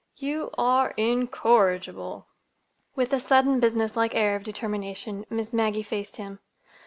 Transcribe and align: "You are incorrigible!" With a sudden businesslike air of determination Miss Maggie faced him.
"You 0.17 0.49
are 0.57 0.95
incorrigible!" 0.97 2.25
With 2.95 3.13
a 3.13 3.19
sudden 3.19 3.59
businesslike 3.59 4.15
air 4.15 4.35
of 4.35 4.41
determination 4.41 5.27
Miss 5.29 5.53
Maggie 5.53 5.83
faced 5.83 6.15
him. 6.17 6.39